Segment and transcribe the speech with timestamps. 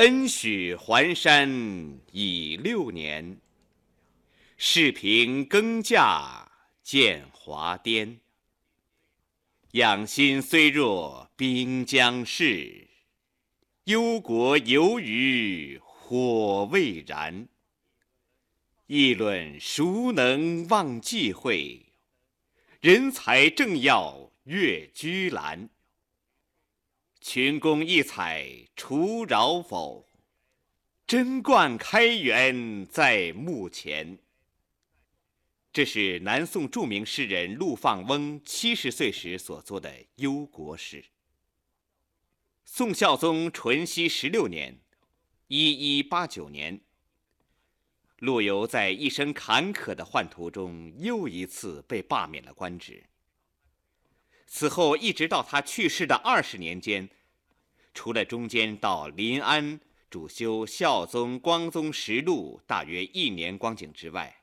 [0.00, 3.38] 恩许还山已六年，
[4.56, 6.46] 世平耕稼
[6.82, 8.18] 见华颠。
[9.72, 12.88] 养心虽若滨江逝，
[13.84, 17.46] 忧国犹余火未燃。
[18.86, 21.78] 议论孰能忘忌讳？
[22.80, 25.68] 人才正要越居兰。
[27.20, 30.08] 群公异彩除扰否？
[31.06, 34.18] 贞观开元在目前。
[35.70, 41.04] 这是南宋著名诗人陆放翁七十岁时所作的忧国诗。
[42.64, 44.80] 宋孝宗淳熙十六年
[45.48, 46.80] （一一八九年），
[48.16, 53.04] 陆游在一生坎坷的宦途中，又一次被罢免了官职。
[54.52, 57.08] 此后一直到他去世的二十年间，
[57.92, 64.42] 除了中间到临安主修《孝宗光宗实录》大约一年光景之外，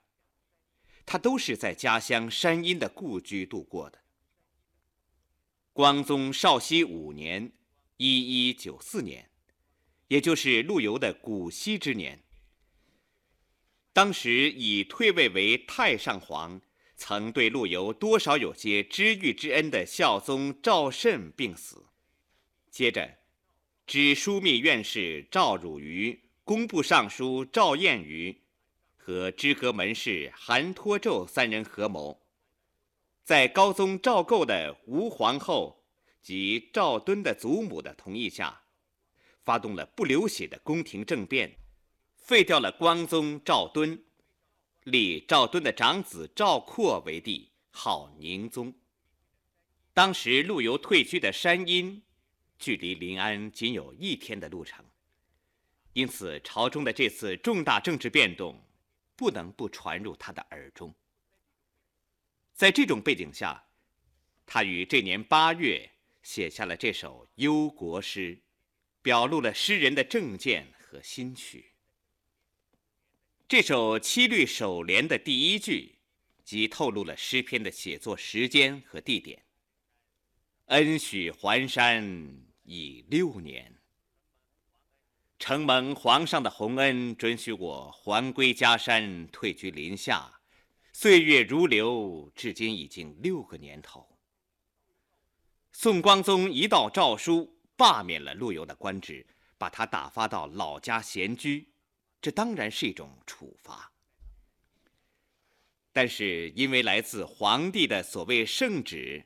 [1.05, 3.99] 他都是在家乡山阴的故居度过的。
[5.73, 7.51] 光宗绍熙五年
[7.97, 9.29] （一一九四年），
[10.09, 12.23] 也就是陆游的古稀之年，
[13.93, 16.61] 当时已退位为太上皇。
[16.99, 21.85] 曾对陆游多少有些知遇之恩的孝宗赵慎病死，
[22.71, 23.19] 接着，
[23.87, 28.41] 知枢密院士赵汝愚、工部尚书赵彦瑜
[28.97, 32.21] 和知阁门士韩托胄三人合谋，
[33.23, 35.85] 在高宗赵构的吴皇后
[36.21, 38.63] 及赵敦的祖母的同意下，
[39.45, 41.55] 发动了不流血的宫廷政变，
[42.13, 44.03] 废掉了光宗赵敦。
[44.83, 48.73] 立赵敦的长子赵括为帝，号宁宗。
[49.93, 52.03] 当时陆游退居的山阴，
[52.59, 54.83] 距离临安仅有一天的路程，
[55.93, 58.63] 因此朝中的这次重大政治变动，
[59.15, 60.93] 不能不传入他的耳中。
[62.53, 63.63] 在这种背景下，
[64.45, 65.91] 他于这年八月
[66.23, 68.41] 写下了这首忧国诗，
[69.01, 71.73] 表露了诗人的政见和心绪。
[73.47, 75.99] 这首七律首联的第一句，
[76.43, 79.43] 即透露了诗篇的写作时间和地点。
[80.65, 82.03] 恩许还山
[82.67, 83.73] 已六年，
[85.39, 90.41] 承蒙皇上的洪恩，准许我还归家山，退居林下，
[90.91, 94.19] 岁月如流，至今已经六个年头。
[95.71, 99.25] 宋光宗一道诏书，罢免了陆游的官职，
[99.57, 101.69] 把他打发到老家闲居。
[102.19, 103.93] 这当然是一种处罚，
[105.93, 109.25] 但是因为来自皇帝的所谓圣旨，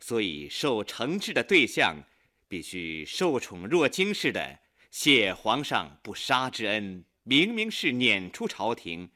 [0.00, 2.02] 所以受惩治的对象
[2.48, 4.58] 必须受宠若惊似的
[4.90, 7.04] 谢皇上不杀之恩。
[7.22, 9.10] 明明是撵出朝廷，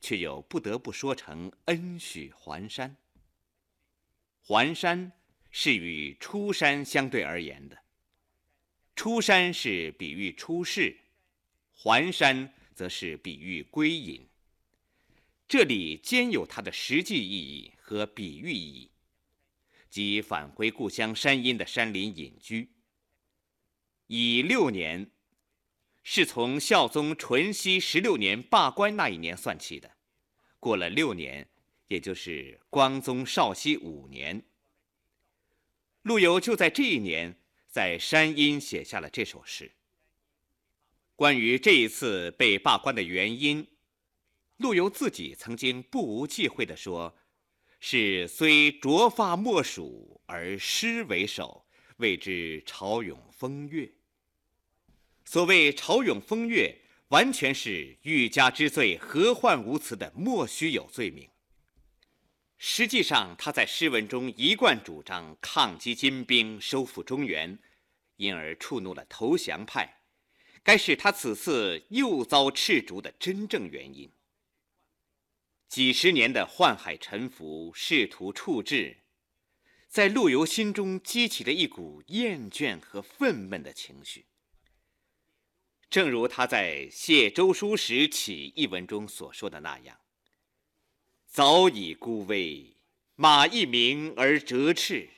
[0.00, 2.96] 却又不得不说成恩许还山。
[4.40, 5.10] 还山
[5.50, 7.76] 是与出山相对而言的，
[8.94, 10.96] 出山是比喻出世。
[11.72, 14.28] 还山则是比喻归隐，
[15.48, 18.90] 这里兼有它的实际意义和比喻意义，
[19.90, 22.70] 即返回故乡山阴的山林隐居。
[24.08, 25.10] 乙六年，
[26.04, 29.90] 是从孝宗淳熙十六年罢官那一年算起的，
[30.60, 31.48] 过了六年，
[31.88, 34.44] 也就是光宗绍熙五年，
[36.02, 37.36] 陆游就在这一年
[37.66, 39.72] 在山阴写下了这首诗。
[41.16, 43.66] 关于这一次被罢官的原因，
[44.58, 47.18] 陆游自己曾经不无忌讳地说
[47.80, 53.90] ：“是虽着发莫属，而诗为首，谓之潮涌风月。”
[55.28, 56.72] 所谓“潮涌风月”，
[57.10, 61.28] 完全是欲加之罪，何患无辞的莫须有罪名。
[62.56, 67.58] 实际上，他在诗文中一贯主张抗击金兵，收复中原，
[68.18, 70.00] 因而触怒了投降派。
[70.62, 74.10] 该是他此次又遭斥逐的真正原因。
[75.68, 78.98] 几十年的宦海沉浮，仕途处置，
[79.88, 84.26] 在陆游心中激起了一股厌倦和愤懑的情绪。
[85.88, 89.98] 正如他在谢周书时起一文中所说的那样
[91.26, 92.76] ：“早已孤危，
[93.14, 95.08] 马一鸣而折翅；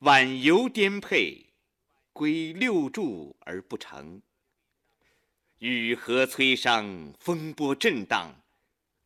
[0.00, 1.42] 晚游颠沛。”
[2.16, 4.22] 归六柱而不成，
[5.58, 8.42] 雨荷摧伤，风波震荡，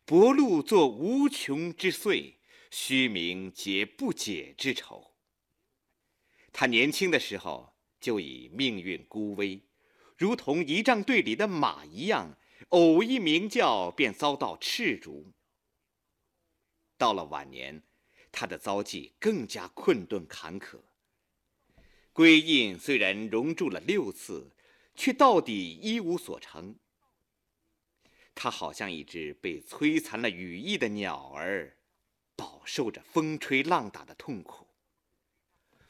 [0.05, 2.37] 薄露作无穷之岁，
[2.71, 5.13] 虚名结不解之愁。
[6.53, 9.61] 他年轻的时候就已命运孤危，
[10.21, 12.37] 如同仪仗队里的马一样，
[12.69, 15.33] 偶一鸣叫便遭到斥逐。
[16.99, 17.83] 到了晚年，
[18.31, 20.81] 他的遭际更加困顿坎坷。
[22.13, 24.55] 归印虽然熔铸了六次，
[24.95, 26.77] 却到底一无所成。
[28.35, 31.79] 他好像一只被摧残了羽翼的鸟儿，
[32.37, 34.67] 饱受着风吹浪打的痛苦。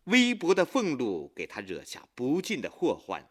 [0.04, 3.29] 微薄的俸禄给他惹下不尽的祸患，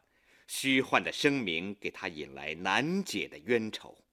[0.49, 4.03] 虚幻的声名给他引来难解的冤仇。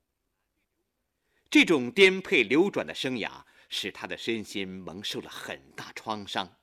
[1.51, 3.43] 这种颠沛流转的生涯。
[3.69, 6.57] 使他的身心蒙受了很大创伤，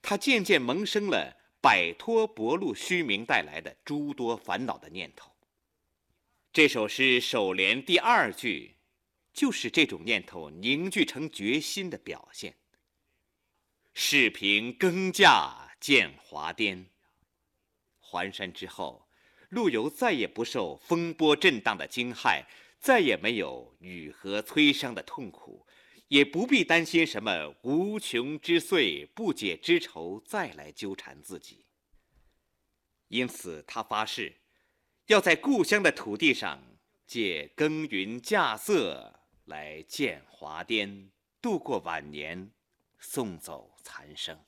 [0.00, 5.36] 他渐渐萌生了摆脱薄禄虚名带来的诸多烦恼的念头。
[6.54, 8.76] 这首诗首联第二句，
[9.34, 12.56] 就是这种念头凝聚成决心的表现。
[13.92, 16.95] 视频更价见华颠。
[18.08, 19.08] 还山之后，
[19.48, 22.44] 陆游再也不受风波震荡的惊骇，
[22.78, 25.66] 再也没有雨荷摧伤的痛苦。
[26.08, 31.66] 也不必担心什么无穷之岁、不解之愁再来纠缠自己。
[33.08, 34.36] 因此，他发誓，
[35.06, 36.62] 要在故乡的土地上
[37.08, 39.14] 借耕耘稼穑
[39.46, 41.10] 来建华颠，
[41.42, 42.52] 度过晚年，
[43.00, 44.45] 送走残生。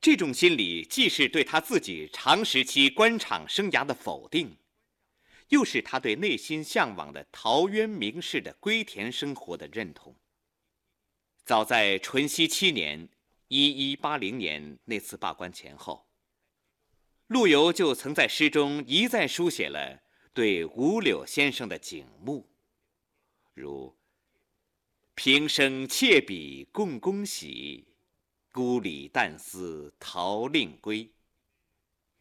[0.00, 4.56] 这种心理，既是对他自己长时期官场生涯的否定。
[5.48, 10.14] 又是他对内心向往的陶渊明式的归田生活的认同。
[11.42, 13.08] 早在淳熙七年
[13.48, 16.06] （一一八零年）那次罢官前后，
[17.28, 20.02] 陆游就曾在诗中一再书写了
[20.34, 22.46] 对五柳先生的景慕，
[23.54, 23.96] 如
[25.16, 27.88] “平生窃笔共恭喜，
[28.58, 31.12] 孤里但思陶令归。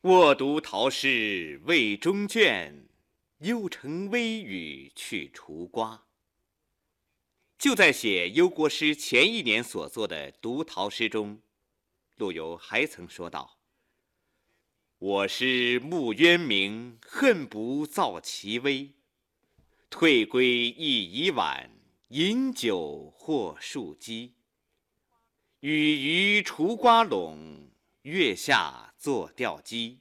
[0.02, 2.88] 卧读陶诗未中卷。”
[3.42, 6.08] 又乘微雨去除瓜。
[7.58, 11.42] 就在写忧国诗前一年所作的读陶诗中，
[12.16, 13.60] 陆游还曾说道
[14.98, 18.96] ：“我师慕渊明，恨不造其微。
[19.92, 21.70] 退归意已晚，
[22.10, 24.37] 饮酒或数鸡。
[25.62, 27.72] 与鱼除瓜垄，
[28.04, 30.00] 月下坐钓鸡。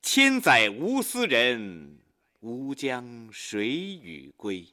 [0.00, 1.98] 千载无斯人。”
[2.40, 4.68] 吾将谁与归？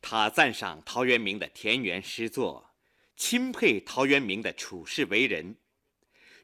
[0.00, 2.74] 他赞赏陶渊明的田园诗作，
[3.14, 5.56] 钦佩陶渊明的处世为人，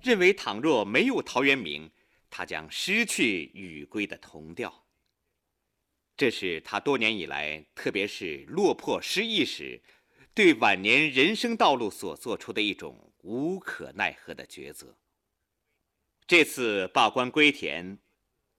[0.00, 1.90] 认为倘若没有陶渊明，
[2.30, 4.86] 他将失去与归的同调。
[6.16, 9.82] 这是他多年以来，特别是落魄失意时，
[10.34, 14.98] 对晚年人生道路所做出的一种无可奈何的抉择。
[16.26, 17.98] 这次罢官归田。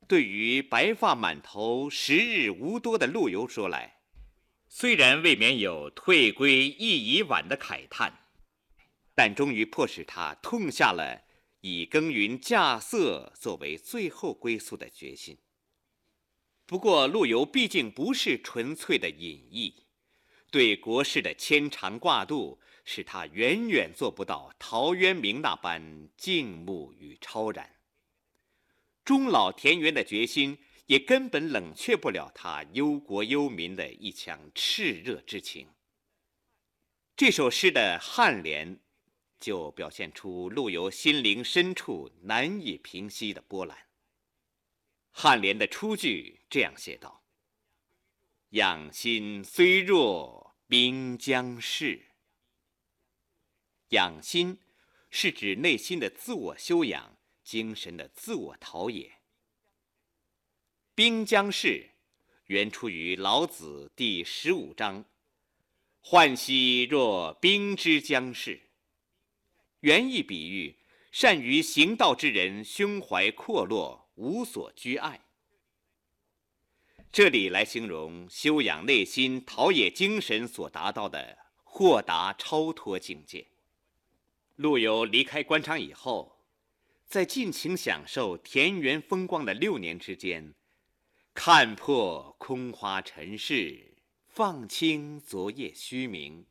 [0.08, 4.02] 对于白发满头、时日无多的陆游说来，
[4.70, 8.28] 虽然未免有退归意已晚的慨叹，
[9.16, 11.24] 但终于迫使他痛下了
[11.62, 15.40] 以耕耘稼穑作为最后归宿的决心。
[16.68, 19.85] 不过，陆游毕竟不是纯粹的隐逸，
[20.56, 27.76] 对国事的牵肠挂肚，使他远远做不到陶渊明那般静穆与超然。
[29.04, 35.68] 终老田园的决心，也根本冷却不了他忧国忧民的一腔炽热之情。
[37.18, 38.80] 这首诗的颔联，
[39.38, 43.78] 就表现出陆游心灵深处难以平息的波澜。
[45.14, 47.26] 颔联的初句这样写道
[48.52, 52.02] ：“养心虽弱兵将逝。”
[53.90, 54.60] 养心，
[55.10, 57.16] 是指内心的自我修养。
[57.44, 59.20] 精神的自我陶冶。
[60.96, 61.92] 兵将逝，
[62.48, 65.06] 原出于老子第十五章
[66.02, 68.60] ：“涣兮若兵之将士。”
[69.82, 70.80] 原意比喻
[71.12, 75.25] 善于行道之人胸怀阔落，无所拘碍。
[77.16, 83.48] 这里来形容修养内心、陶冶精神所达到的豁达超脱境界。
[84.58, 86.44] 陆游离开官场以后。
[87.08, 90.56] 在尽情享受田园风光的六年之间，
[91.34, 93.96] 看破空花尘世，
[94.28, 96.46] 放轻昨夜虚名，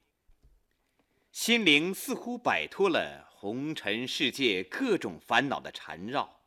[1.31, 6.41] 心灵似乎摆脱了红尘世界各种烦恼的缠绕，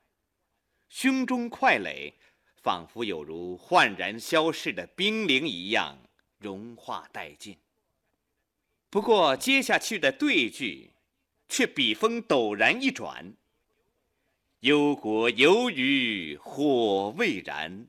[0.89, 2.15] 胸中快垒
[2.67, 5.97] 仿佛有如焕然消逝的冰凌一样
[6.37, 7.57] 融化殆尽。
[8.89, 10.91] 不过接下去的对句，
[11.47, 13.33] 却笔锋陡然一转。
[14.59, 17.87] 忧国犹余，火未燃，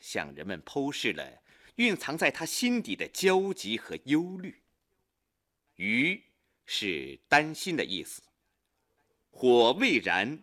[0.00, 1.42] 向人们剖示了
[1.74, 4.62] 蕴藏在他心底的焦急和忧虑。
[5.76, 6.22] 余
[6.64, 8.22] 是担心的意思，
[9.30, 10.42] 火未燃，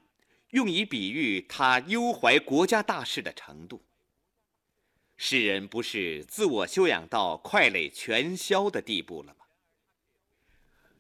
[0.52, 3.82] 用以比喻他忧怀国家大事的程度。
[5.18, 9.46] 世人不是自我修养到快累全消的地步了吗？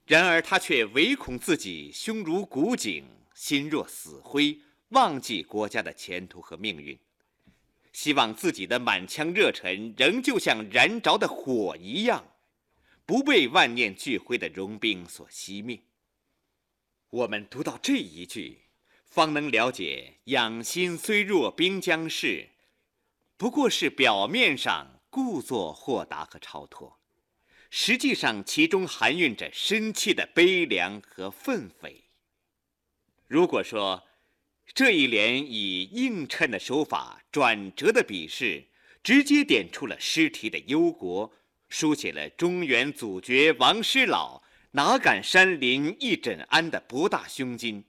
[0.06, 7.00] 然而他却唯恐自己胸如古井，心若死灰，忘记国家的前途和命运，
[7.94, 12.26] 希望自己的满腔热忱仍旧像燃着的火一样。
[13.06, 15.82] 不被万念俱灰的融冰所熄灭。
[17.10, 18.62] 我们读到这一句，
[19.12, 22.48] 方能了解“养心虽弱兵将逝”，
[23.36, 26.98] 不过是表面上故作豁达和超脱，
[27.70, 32.04] 实际上其中含蕴着深切的悲凉和愤悱。
[33.28, 34.02] 如果说
[34.74, 38.64] 这一联以映衬的手法、转折的笔势，
[39.04, 41.34] 直接点出了诗题的忧国。
[41.68, 44.42] 书写了中原祖绝王师老
[44.72, 47.84] 哪敢山林一枕安的博大胸襟。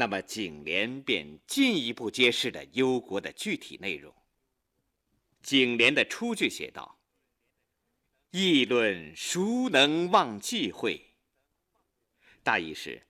[0.00, 4.14] 那么景联便进一步揭示了忧国的具体内容。
[5.42, 7.00] 景联的初句写道
[8.30, 11.14] ：“议论孰能忘忌讳？”
[12.44, 13.08] 大意是，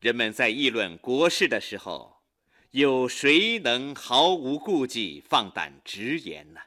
[0.00, 2.24] 人们在议论国事的时候，
[2.72, 6.60] 有谁能毫无顾忌、放胆直言呢？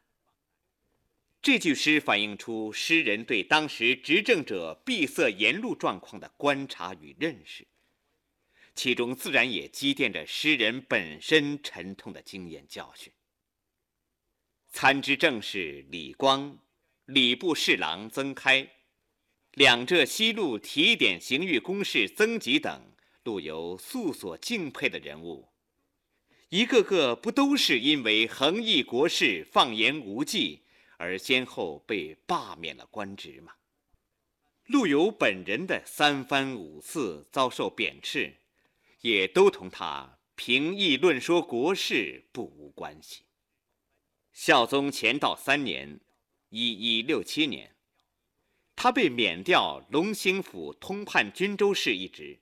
[1.41, 7.67] 这句诗反映出诗人对当时执政者闭塞言路状况的观察与认识，
[8.73, 13.11] 其中自然也积淀着诗人本身沉痛的经验教训。
[14.71, 16.57] 参知政事李光、
[17.05, 18.69] 礼部侍郎曾开、
[19.51, 22.81] 两浙西路提点刑狱公事曾吉等，
[23.23, 25.49] 陆游素所敬佩的人物，
[26.49, 30.61] 一个个不都是因为横议国事、放言无忌？
[30.97, 33.53] 而先后被罢免了官职吗？
[34.67, 38.33] 陆游本人的三番五次遭受贬斥，
[39.01, 43.24] 也都同他评议论说国事不无关系。
[44.31, 46.00] 孝宗乾道三年
[46.50, 47.75] （一一六七年），
[48.75, 52.39] 他被免掉龙兴府通判均州事一职，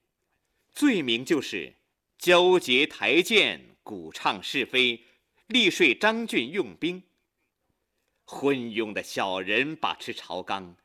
[0.72, 1.76] 罪名就是
[2.18, 5.04] 交结台谏、鼓唱是非、
[5.48, 7.04] 力说张俊用兵。
[8.24, 10.76] 昏庸的小人把持朝纲，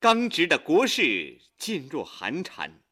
[0.00, 2.82] 刚直的国事噤若寒蝉。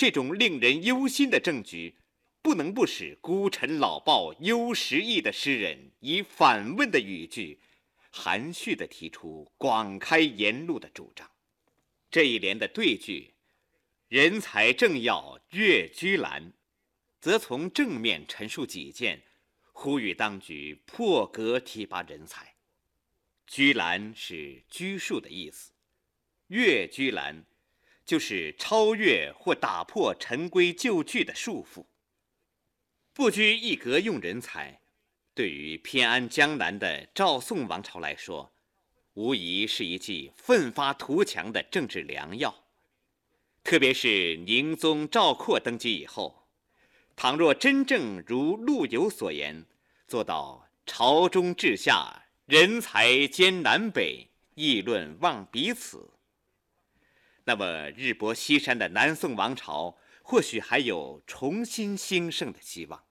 [0.00, 1.94] 这种令人忧心的政局，
[2.40, 7.60] 不能不使孤臣老抱忧时意的诗人以反问的语句，
[8.10, 11.30] 含蓄地提出广开言路的主张。
[12.10, 13.34] 这一联的对句
[14.08, 16.54] “人才正要越居兰”，
[17.20, 19.22] 则从正面陈述己见，
[19.74, 22.54] 呼吁当局破格提拔人才。
[23.46, 25.72] 居兰是拘束的意思，
[26.46, 27.44] 越居兰
[28.10, 31.84] 就是超越或打破陈规旧矩的束缚。
[33.12, 34.80] 不拘一格用人才，
[35.32, 38.50] 对于偏安江南的赵宋王朝来说，
[39.14, 42.52] 无疑是一剂奋发图强的政治良药。
[43.62, 46.48] 特别是宁宗赵括登基以后，
[47.14, 49.64] 倘若真正如陆游所言，
[50.08, 52.24] 做到朝中治下。
[52.46, 54.26] 人才兼南北，
[54.56, 56.10] 议论望彼此。
[57.50, 63.02] 那么日薄西山的南宋王朝，或许还有重新兴盛的希望。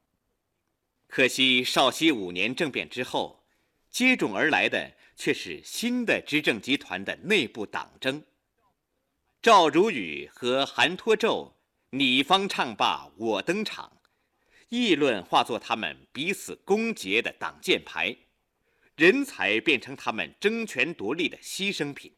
[1.07, 3.45] 可惜绍熙五年政变之后，
[3.89, 8.23] 接踵而来的却是新的执政集团的内部党争。
[9.41, 11.51] 赵汝宇和韩托胄，
[11.89, 13.91] 你方唱罢我登场，
[14.69, 18.15] 议论化作他们彼此攻讦的挡箭牌。
[18.95, 22.15] 人才变成他们争权夺利的牺牲品。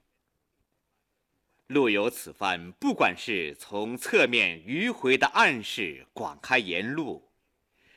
[1.72, 7.32] 陆游此番不管是从侧面迂回的暗示广开言路，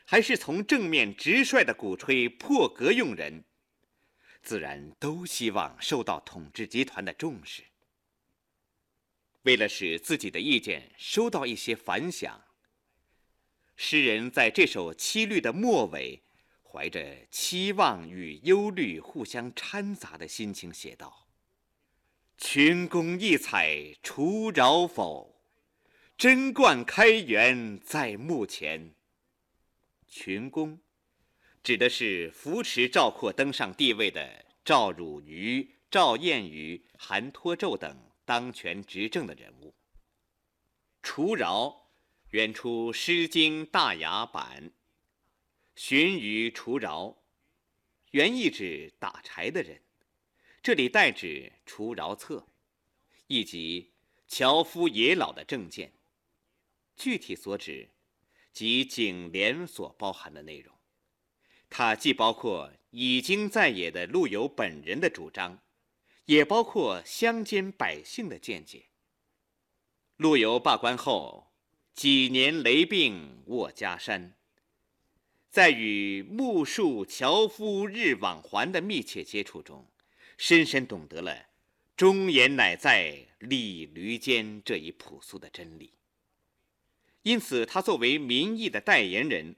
[0.04, 3.44] 还是从正面直率的鼓吹破格用人，
[4.42, 7.64] 自然都希望受到统治集团的重视。
[9.42, 12.44] 为了使自己的意见收到一些反响，
[13.76, 16.22] 诗人在这首七律的末尾。
[16.62, 21.23] 怀着期望与忧虑互相掺杂的心情写道
[22.36, 25.40] ：“群公异采除扰否？
[26.16, 28.94] 贞观开元在目前。”
[30.08, 30.80] 群公
[31.62, 39.74] 指的是扶持赵括登上帝位的赵汝愚、赵彦宇、韩托胄等当权执政的人物。
[41.02, 41.88] 除饶
[42.30, 44.72] 原出《诗经·大雅》版，
[45.74, 47.16] 荀彧除饶，
[48.10, 49.80] 原意指打柴的人，
[50.64, 52.48] 这里代指除饶策，
[53.26, 53.92] 以及
[54.26, 55.92] 樵夫野老的证件。
[56.96, 57.90] 具体所指，
[58.50, 60.74] 即景联所包含的内容。
[61.68, 65.62] 它既包括已经在野的陆游本人的主张，
[66.24, 68.86] 也包括乡间百姓的见解。
[70.16, 71.52] 陆游罢官后。
[71.92, 74.34] 几年雷病卧家山，
[75.48, 79.86] 在与木树樵夫日往还的密切接触中，
[80.36, 81.46] 深深懂得了
[81.96, 85.94] “忠言乃在砺驴间”这一朴素的真理。
[87.22, 89.56] 因此，他作为民意的代言人，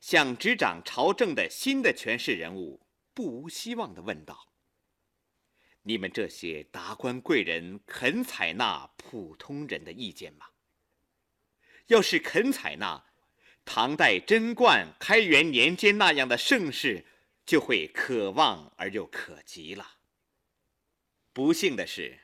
[0.00, 2.80] 向执掌朝政的新的权势人物
[3.12, 4.52] 不无希望地问道
[5.82, 10.46] ：“你们这些达官贵人肯采纳普通人的意见吗？”
[11.88, 13.06] 要是肯采纳，
[13.64, 17.04] 唐代贞观、开元年间那样的盛世，
[17.44, 19.97] 就会可望而又可及了。
[21.38, 22.18] 不幸的是，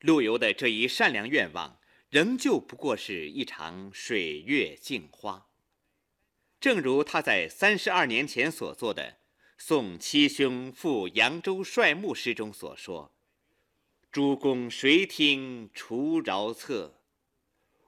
[0.00, 1.78] 陆游的这一善良愿望，
[2.10, 5.46] 仍旧不过是一场水月镜花。
[6.58, 9.02] 正如他在三十二年前所作的
[9.56, 13.14] 《送七兄赴扬州帅墓》诗中所说
[14.10, 17.04] ：“诸公谁听除饶策？”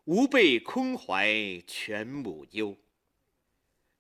[0.07, 2.77] 吾辈空怀全母忧。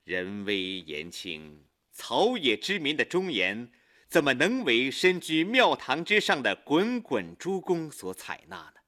[0.05, 3.73] 人微言轻，草野之民的忠言，
[4.16, 8.80] 怎么能为身居庙堂之上的滚滚诸公所采纳呢？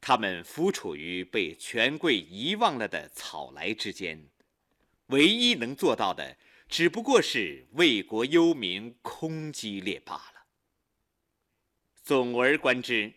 [0.00, 4.24] 他们浮处于被权贵遗忘了的草莱之间，
[5.06, 6.36] 唯一能做到的，
[6.68, 10.46] 只不过是为国忧民，空激烈罢了。
[12.04, 13.12] 总而观之，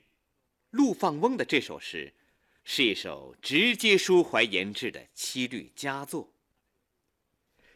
[0.72, 2.12] 陆放翁的这首诗。
[2.64, 6.34] 是一首直接抒怀言志的七律佳作。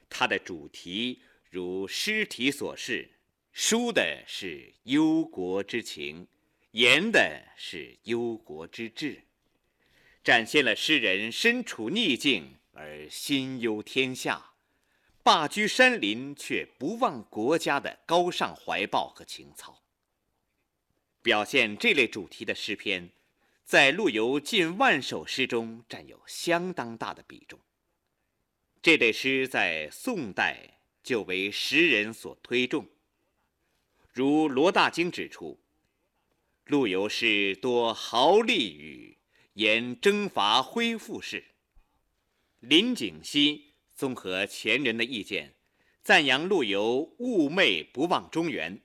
[0.09, 1.21] 它的主题
[1.51, 3.11] 如诗题所示，
[3.53, 6.25] 抒的是忧国之情，
[6.71, 9.23] 言的是忧国之志，
[10.23, 14.53] 展现了诗人身处逆境而心忧天下，
[15.23, 19.83] 罢居山林却不忘国家的高尚怀抱和情操。
[21.21, 23.11] 表现这类主题的诗篇。
[23.63, 27.57] 在陆游近万首诗中占有相当大的比重。
[28.81, 32.87] 这类诗在宋代就为时人所推重。
[34.13, 35.59] 如罗大经指出，
[36.65, 39.17] 陆游诗多豪丽语，
[39.53, 41.43] 言征伐恢复事。
[42.59, 45.55] 林景熙综合前人的意见，
[46.03, 48.81] 赞扬陆游寤寐不忘中原。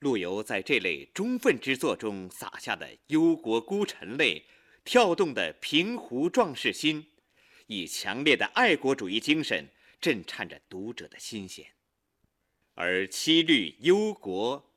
[0.00, 4.44] 陆游在这类忠愤之作中洒下的忧国孤臣泪，
[4.84, 7.06] 跳动的平湖壮士心，
[7.66, 9.68] 以强烈的爱国主义精神
[10.00, 11.66] 震颤着读者的心弦。
[12.74, 14.72] 而七律忧国，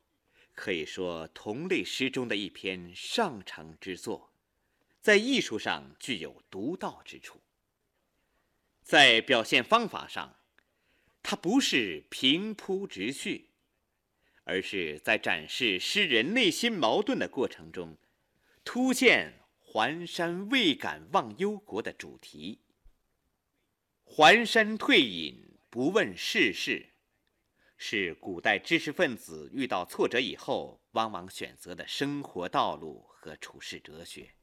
[0.54, 4.32] 可以说同类诗中的一篇上乘之作，
[5.00, 7.40] 在艺术上具有独到之处。
[8.82, 10.36] 在表现方法上，
[11.22, 13.48] 它不是平铺直叙。
[14.44, 17.96] 而是在展示诗人内心矛盾的过程中，
[18.64, 22.58] 突现环山未敢忘忧国的主题。
[24.14, 26.90] 环山退隐，不问世事，
[27.78, 34.34] 是古代知识分子遇到挫折以后往往选择的生活道路和处世哲学。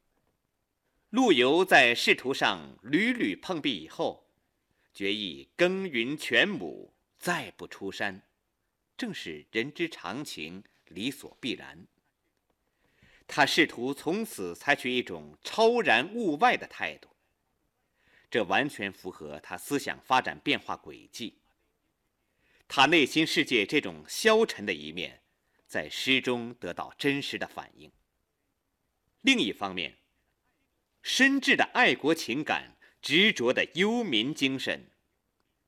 [1.10, 4.28] 陆游在仕途上屡屡碰壁以后，
[4.92, 8.26] 决意耕耘全亩，再不出山。
[8.96, 11.86] 正是人之常情，理所必然。
[13.28, 17.08] 他试图从此采取一种超然物外的态度，
[18.30, 21.38] 这完全符合他思想发展变化轨迹。
[22.68, 25.22] 他内心世界这种消沉的一面，
[25.66, 27.90] 在诗中得到真实的反映。
[29.22, 29.96] 另一方面，
[31.02, 34.90] 深挚的爱国情感、执着的忧民精神，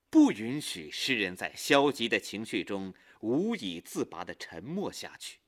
[0.09, 2.94] 不允许诗人在消极的情绪中。
[3.22, 5.38] 无以自拔地沉默下去，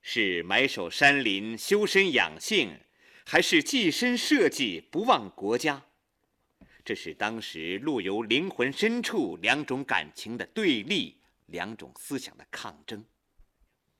[0.00, 2.78] 是埋首山林修身养性，
[3.26, 5.84] 还是寄身社稷不忘国家？
[6.84, 11.16] 这是当时陆游灵魂深处两种感情的对立，
[11.46, 13.04] 两种思想的抗争。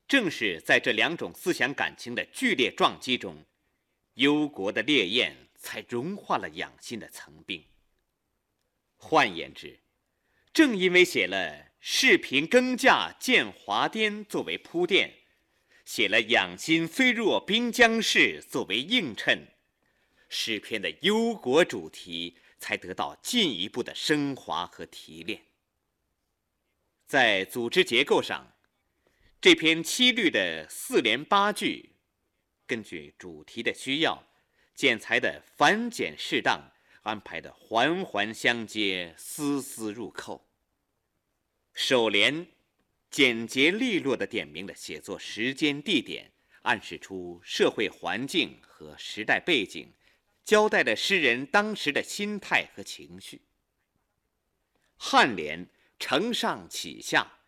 [0.07, 3.45] 正是在这两种思想感情的剧烈撞击中，
[4.15, 7.63] 忧国的烈焰才融化了养心的层冰。
[8.97, 9.79] 换言之，
[10.53, 11.73] 正因为写了。
[11.85, 15.13] 世平更驾见华颠作为铺垫，
[15.83, 19.49] 写了养心虽弱兵将事作为映衬，
[20.29, 25.41] 诗篇的忧国主题才得到进一步的升华和提炼。
[27.05, 28.55] 在组织结构上，
[29.41, 31.97] 这篇七律的四联八句，
[32.65, 34.23] 根据主题的需要，
[34.73, 36.71] 剪裁的繁简适当，
[37.01, 40.49] 安排的环环相接，丝丝入扣。
[41.73, 42.47] 首联
[43.11, 49.91] 简洁利落地点明了写作时间、地点，暗示出社会环境和时代背景，
[50.43, 53.41] 交代了诗人当时的心态和情绪。
[54.99, 55.67] 颔联。
[55.99, 57.39] 承上启下，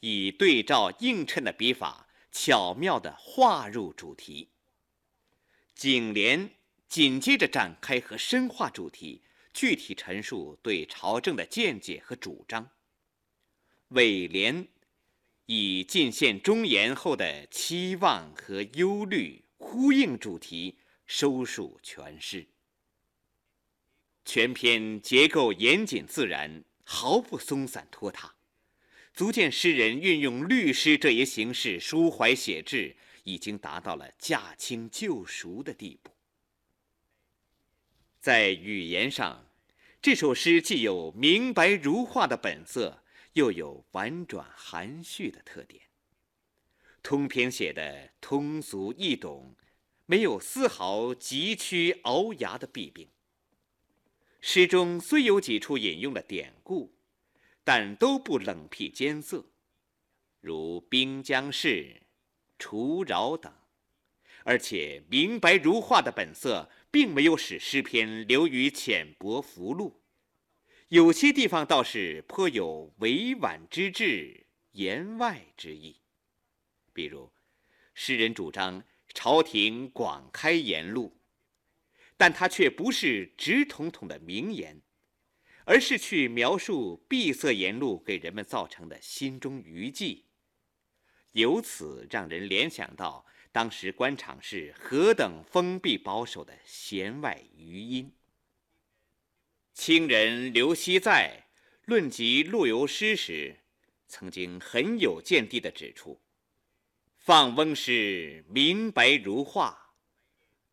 [0.00, 4.50] 以对照映衬的笔法，巧妙地画入主题。
[5.74, 6.50] 颈联
[6.88, 9.22] 紧接着展开和深化主题，
[9.54, 12.68] 具体陈述对朝政的见解和主张。
[13.88, 14.68] 尾联
[15.46, 20.76] 以进献忠言后的期望和忧虑呼应主题，
[21.14, 22.46] 收束全诗。
[24.24, 26.64] 全篇结构严谨自然。
[26.84, 28.32] 毫不松散拖沓，
[29.12, 36.10] 足见诗人运用律诗这一形式抒怀写志，已经达到了驾轻就熟的地步。
[38.20, 39.46] 在语言上，
[40.00, 45.82] 这首诗既有明白如画的本色，又有婉转含蓄的特点。
[47.02, 49.54] 通篇写的通俗易懂，
[50.12, 53.08] 没有丝毫急曲熬牙的弊病。
[54.42, 56.94] 诗中虽有几处引用了典故，
[57.64, 59.46] 但都不冷僻艰涩，
[60.42, 62.02] 如滨江市、
[62.58, 63.50] 除扰等，
[64.44, 70.02] 而且明白如画的本色，并没有使诗篇流于浅薄浮露，
[70.88, 76.02] 有些地方倒是颇有委婉之至、言外之意。
[76.92, 77.32] 比如，
[77.94, 81.18] 诗人主张朝廷广开言路。
[82.16, 84.80] 但他却不是直统统的名言，
[85.64, 90.26] 而是去描述闭塞言路给人们造成的心中余悸，
[91.32, 98.12] 由此让人联想到当时官场是何等封闭保守的弦外余音。
[99.74, 101.48] 清人刘熙在
[101.86, 103.64] 论及陆游诗时，
[104.06, 106.20] 曾经很有见地地指出
[107.24, 109.78] ：“放翁诗明白如画。”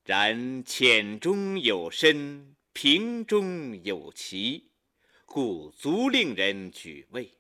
[0.04, 4.72] 然浅中有深，平中有奇，
[5.28, 7.32] 故足令人举味。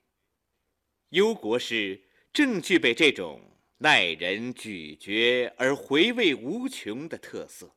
[1.09, 1.99] 忧国诗
[2.31, 3.41] 正具备这种
[3.79, 7.75] 耐人咀嚼而回味无穷的特色。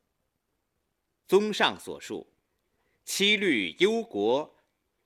[1.27, 2.31] 综上所述，
[3.07, 4.55] 七律忧国，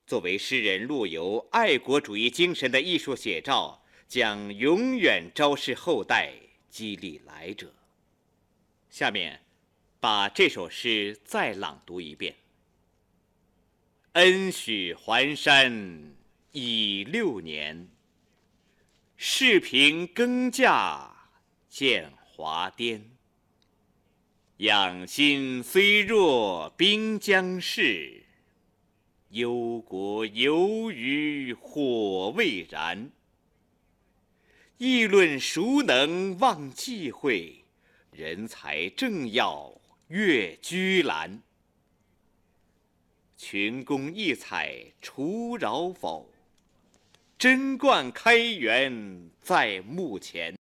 [0.05, 6.33] 作为诗人陆游爱国主义精神的艺术写照，将永远昭示后代，
[6.69, 7.73] 激励来者。
[8.89, 9.41] 下面。
[9.99, 12.35] 把这首诗再朗读一遍。
[14.13, 16.13] 恩许还山
[16.51, 17.89] 已六年，
[19.15, 21.31] 世平更驾
[21.67, 23.09] 见华颠。
[24.57, 28.23] 养心虽若滨江市，
[29.29, 33.09] 忧国犹余火未燃。
[34.77, 37.65] 议论孰能忘忌讳？
[38.11, 39.73] 人才正要。
[40.09, 41.41] 越居兰，
[43.35, 46.31] 群公异彩除扰否？
[47.37, 50.55] 贞观开元在目前。